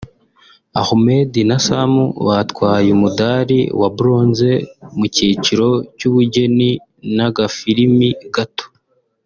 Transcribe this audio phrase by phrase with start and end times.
[0.81, 1.93] Ahmed na Sam
[2.27, 4.51] batwaye umudari wa Bronze
[4.97, 6.69] mu kiciro cy’ubugeni
[7.15, 8.65] n’agafilimi gato